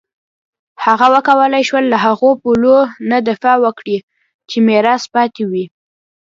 هغه 0.85 1.07
وکولای 1.15 1.63
شول 1.69 1.85
له 1.93 1.97
هغو 2.05 2.29
پولو 2.41 2.77
نه 3.09 3.17
دفاع 3.29 3.57
وکړي 3.65 3.97
چې 4.49 4.57
میراث 4.67 5.03
پاتې 5.13 5.43
وې. 5.51 5.65